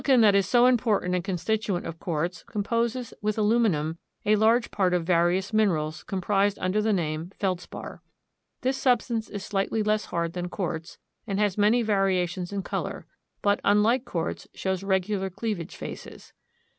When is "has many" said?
11.39-11.83